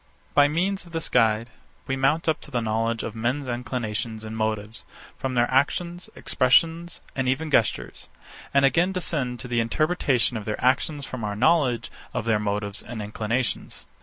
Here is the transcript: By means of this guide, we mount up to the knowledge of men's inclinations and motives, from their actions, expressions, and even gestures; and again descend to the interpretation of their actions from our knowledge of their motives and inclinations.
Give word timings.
By 0.33 0.47
means 0.47 0.83
of 0.87 0.93
this 0.93 1.09
guide, 1.09 1.51
we 1.85 1.95
mount 1.95 2.27
up 2.27 2.41
to 2.41 2.49
the 2.49 2.59
knowledge 2.59 3.03
of 3.03 3.13
men's 3.13 3.47
inclinations 3.47 4.23
and 4.23 4.35
motives, 4.35 4.83
from 5.15 5.35
their 5.35 5.45
actions, 5.51 6.09
expressions, 6.15 7.01
and 7.15 7.29
even 7.29 7.51
gestures; 7.51 8.07
and 8.51 8.65
again 8.65 8.93
descend 8.93 9.39
to 9.41 9.47
the 9.47 9.59
interpretation 9.59 10.37
of 10.37 10.45
their 10.45 10.59
actions 10.59 11.05
from 11.05 11.23
our 11.23 11.35
knowledge 11.35 11.91
of 12.15 12.25
their 12.25 12.39
motives 12.39 12.81
and 12.81 12.99
inclinations. 12.99 13.85